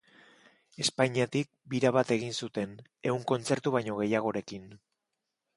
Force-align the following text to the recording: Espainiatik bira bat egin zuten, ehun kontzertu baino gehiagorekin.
Espainiatik 0.85 1.51
bira 1.75 1.91
bat 1.97 2.15
egin 2.17 2.33
zuten, 2.47 2.73
ehun 3.11 3.29
kontzertu 3.33 3.77
baino 3.79 4.03
gehiagorekin. 4.03 4.69